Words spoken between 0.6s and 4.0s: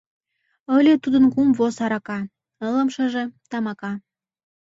Ыле тудын кум воз арака, нылымшыже— тамака.